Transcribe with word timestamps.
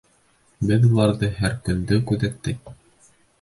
Беҙ 0.71 0.87
уларҙы 0.87 1.29
һәр 1.41 1.53
көндө 1.69 2.01
күҙәттек. 2.13 2.73